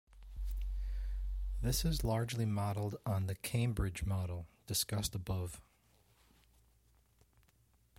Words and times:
This 1.61 1.85
is 1.85 2.03
largely 2.03 2.43
modelled 2.47 2.95
on 3.05 3.27
the 3.27 3.35
Cambridge 3.35 4.03
model, 4.03 4.47
discussed 4.65 5.13
above. 5.13 5.61